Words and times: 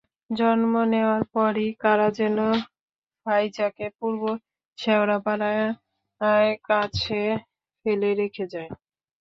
জন্ম 0.31 0.73
নেওয়ার 0.91 1.23
পরই 1.33 1.69
কারা 1.81 2.07
যেন 2.19 2.37
ফাইজাকে 3.25 3.85
পূর্ব 3.97 4.21
শেওড়াপাড়ায় 4.77 5.65
কাছে 6.65 7.21
ফেলে 7.79 8.09
রেখে 8.15 8.45
যায়। 8.53 8.71